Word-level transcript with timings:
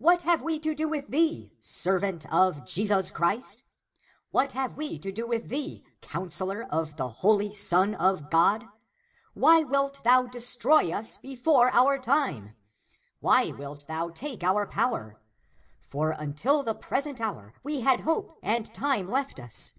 What 0.00 0.22
have 0.22 0.42
we 0.42 0.58
to 0.58 0.74
do 0.74 0.88
with 0.88 1.06
thee, 1.06 1.52
servant 1.60 2.26
of 2.32 2.62
|esus 2.66 3.12
Christ? 3.14 3.62
What 4.32 4.50
have 4.50 4.76
we 4.76 4.98
to 4.98 5.12
do 5.12 5.24
with 5.24 5.44
ACTS 5.44 5.52
OF 5.52 5.52
THOMAS 6.10 6.38
265 6.38 6.48
thee, 6.48 6.66
counselor 6.66 6.82
of 6.82 6.96
the 6.96 7.08
Holy 7.20 7.52
Son 7.52 7.94
of 7.94 8.28
God? 8.28 8.64
Why 9.34 9.62
wilt 9.62 10.02
thou 10.02 10.24
destroy 10.24 10.92
us 10.92 11.16
before 11.18 11.70
our 11.72 11.96
time? 11.96 12.42
^ 12.48 12.54
Why 13.20 13.52
wilt 13.52 13.86
thou 13.86 14.08
take 14.10 14.42
our 14.42 14.66
power? 14.66 15.20
For 15.80 16.10
until 16.10 16.64
the 16.64 16.74
present 16.74 17.20
hour 17.20 17.54
we 17.62 17.82
had 17.82 18.00
hope 18.00 18.36
and 18.42 18.74
time 18.74 19.08
left 19.08 19.38
us. 19.38 19.74